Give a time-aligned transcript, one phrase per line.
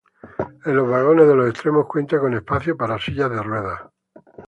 [0.65, 3.81] En los vagones de los extremos cuentan con espacio para sillas de ruedas.